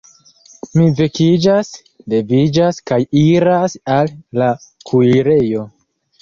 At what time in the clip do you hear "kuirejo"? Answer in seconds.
4.91-5.63